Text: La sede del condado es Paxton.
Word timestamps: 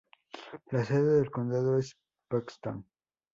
La 0.71 0.83
sede 0.83 1.13
del 1.17 1.29
condado 1.29 1.77
es 1.77 1.95
Paxton. 2.27 2.87